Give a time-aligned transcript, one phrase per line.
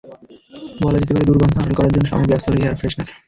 [0.83, 3.07] বলা যেতে পারে, দুর্গন্ধ আড়াল করার জন্য সাময়িক ব্যবস্থা হলো এয়ার ফ্রেশনার।